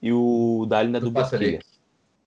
e 0.00 0.12
o 0.12 0.64
Dali 0.68 0.88
na 0.88 1.00
do, 1.00 1.06
do 1.06 1.10
Bosquilha. 1.10 1.58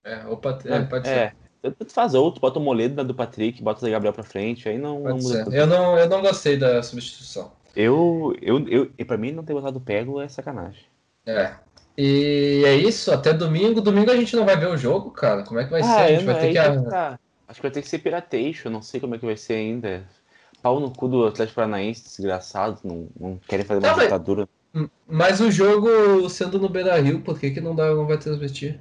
É, 0.04 0.26
o 0.26 0.36
Pat... 0.36 0.66
é, 0.66 0.82
pode 0.82 1.08
é, 1.08 1.32
ser. 1.62 1.74
Tu 1.74 1.92
faz 1.92 2.14
outro, 2.14 2.38
bota 2.40 2.58
o 2.58 2.62
Moledo 2.62 2.94
na 2.94 3.02
do 3.02 3.14
Patrick, 3.14 3.62
bota 3.62 3.86
o 3.86 3.90
Gabriel 3.90 4.12
pra 4.12 4.22
frente, 4.22 4.68
aí 4.68 4.76
não, 4.76 5.00
não 5.00 5.16
muda. 5.16 5.46
Eu 5.50 5.66
não, 5.66 5.98
eu 5.98 6.06
não 6.06 6.20
gostei 6.20 6.58
da 6.58 6.82
substituição. 6.82 7.52
Eu, 7.74 8.36
eu, 8.42 8.68
eu, 8.68 8.90
e 8.98 9.04
pra 9.04 9.16
mim 9.16 9.32
não 9.32 9.44
ter 9.44 9.54
botado 9.54 9.78
o 9.78 9.80
Pego 9.80 10.20
é 10.20 10.28
sacanagem. 10.28 10.84
É. 11.24 11.54
E 11.96 12.62
é 12.66 12.74
isso, 12.76 13.10
até 13.10 13.32
domingo. 13.32 13.80
Domingo 13.80 14.10
a 14.10 14.16
gente 14.16 14.36
não 14.36 14.44
vai 14.44 14.56
ver 14.56 14.68
o 14.68 14.76
jogo, 14.76 15.10
cara. 15.10 15.42
Como 15.42 15.58
é 15.58 15.64
que 15.64 15.70
vai 15.70 15.80
Ah, 15.80 15.84
ser? 15.84 16.00
A 16.00 16.08
gente 16.08 16.24
não, 16.24 16.34
vai 16.34 16.42
ter 16.42 16.48
que 16.48 16.90
tá. 16.90 17.18
Acho 17.48 17.60
que 17.60 17.62
vai 17.66 17.70
ter 17.70 17.82
que 17.82 17.88
ser 17.88 17.98
Piratation, 17.98 18.70
não 18.70 18.82
sei 18.82 19.00
como 19.00 19.14
é 19.14 19.18
que 19.18 19.26
vai 19.26 19.36
ser 19.36 19.54
ainda. 19.54 20.04
Pau 20.62 20.80
no 20.80 20.90
cu 20.90 21.06
do 21.06 21.26
Atlético 21.26 21.56
Paranaense, 21.56 22.02
desgraçado, 22.04 22.80
não, 22.82 23.08
não 23.18 23.40
querem 23.46 23.64
fazer 23.64 23.80
uma 23.80 23.94
mas- 23.94 24.04
ditadura. 24.04 24.48
Mas 25.06 25.40
o 25.40 25.50
jogo 25.50 26.28
sendo 26.28 26.58
no 26.58 26.68
Beira 26.68 27.00
Rio, 27.00 27.20
por 27.20 27.38
que, 27.38 27.50
que 27.50 27.60
não, 27.60 27.74
dá, 27.74 27.94
não 27.94 28.06
vai 28.06 28.18
transmitir? 28.18 28.78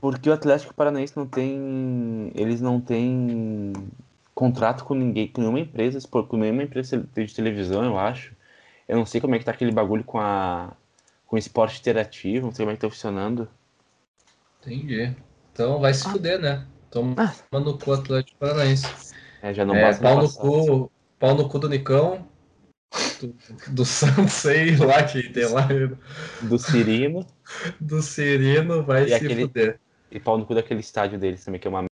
Porque 0.00 0.28
o 0.28 0.32
Atlético 0.32 0.74
Paranaense 0.74 1.16
não 1.16 1.26
tem. 1.26 2.30
Eles 2.34 2.60
não 2.60 2.80
têm 2.80 3.72
contrato 4.34 4.84
com 4.84 4.94
ninguém, 4.94 5.26
com 5.28 5.40
nenhuma 5.40 5.60
empresa, 5.60 6.06
com 6.06 6.36
nenhuma 6.36 6.62
empresa 6.62 6.98
de 7.14 7.34
televisão, 7.34 7.82
eu 7.82 7.98
acho. 7.98 8.34
Eu 8.86 8.96
não 8.96 9.06
sei 9.06 9.20
como 9.20 9.34
é 9.34 9.38
que 9.38 9.44
tá 9.44 9.50
aquele 9.52 9.72
bagulho 9.72 10.04
com 10.04 10.18
a. 10.20 10.72
com 11.26 11.36
o 11.36 11.38
esporte 11.38 11.80
interativo, 11.80 12.46
não 12.46 12.52
sei 12.54 12.64
como 12.64 12.72
é 12.72 12.74
que 12.76 12.82
tá 12.82 12.90
funcionando. 12.90 13.48
Entendi. 14.60 15.14
Então 15.52 15.80
vai 15.80 15.94
se 15.94 16.04
fuder, 16.04 16.38
né? 16.38 16.66
Toma 16.90 17.14
Ah. 17.18 17.58
no 17.58 17.78
cu 17.78 17.92
Atlético 17.92 18.38
Paranaense. 18.38 19.14
É, 19.42 19.52
já 19.54 19.64
não 19.64 19.74
É, 19.74 19.94
pau 19.94 20.22
no 20.22 20.32
cu, 20.32 20.92
pau 21.18 21.34
no 21.34 21.48
cu 21.48 21.58
do 21.58 21.68
Nicão, 21.68 22.26
do, 23.20 23.34
do 23.74 23.84
Santos, 24.28 24.32
sei 24.32 24.76
lá 24.76 25.02
que 25.04 25.28
tem 25.30 25.46
lá, 25.46 25.68
Do 26.42 26.58
Cirino 26.58 27.26
do 27.80 28.02
Cirino, 28.02 28.82
vai 28.82 29.04
E 29.04 29.08
se 29.08 29.14
aquele- 29.14 29.42
fuder. 29.42 29.80
e 30.10 30.18
pau 30.20 30.38
no 30.38 30.46
cu 30.46 30.54
daquele 30.54 30.80
estádio 30.80 31.18
deles 31.18 31.44
também, 31.44 31.60
que 31.60 31.66
é 31.66 31.70
uma. 31.70 31.84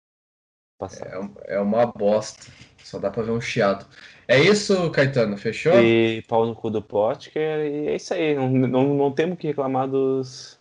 É, 1.47 1.55
é 1.55 1.59
uma 1.59 1.87
bosta, 1.87 2.45
só 2.83 2.99
dá 2.99 3.09
pra 3.09 3.23
ver 3.23 3.31
um 3.31 3.41
chiado. 3.41 3.85
É 4.27 4.39
isso, 4.39 4.91
Caetano, 4.91 5.35
fechou? 5.37 5.73
E 5.81 6.21
pau 6.27 6.45
no 6.45 6.53
cu 6.55 6.69
do 6.69 6.81
Potker, 6.81 7.59
e 7.65 7.87
é 7.87 7.95
isso 7.95 8.13
aí. 8.13 8.35
Não, 8.35 8.47
não, 8.49 8.93
não 8.95 9.11
temos 9.11 9.35
o 9.35 9.37
que 9.37 9.47
reclamar 9.47 9.87
dos, 9.87 10.59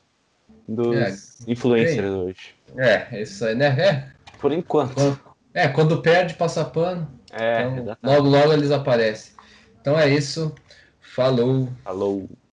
dos 0.67 0.97
É, 0.97 1.51
influencers 1.51 2.11
hoje. 2.11 2.55
É, 2.79 3.09
é 3.19 3.23
isso 3.23 3.45
aí, 3.45 3.55
né? 3.55 3.67
É, 3.79 4.16
Por 4.39 4.53
enquanto. 4.53 4.95
quando, 4.95 5.21
é, 5.55 5.69
quando 5.69 6.03
perde, 6.03 6.35
passa 6.35 6.65
pano. 6.65 7.09
É, 7.33 7.63
Então, 7.63 7.97
logo, 8.03 8.29
logo 8.29 8.53
eles 8.53 8.71
aparecem. 8.71 9.35
Então 9.81 9.99
é 9.99 10.09
isso. 10.09 10.55
Falou. 11.01 11.69
Falou. 11.83 12.29